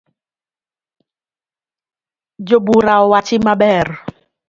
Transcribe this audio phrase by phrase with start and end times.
[2.47, 3.87] Jobura owachi maber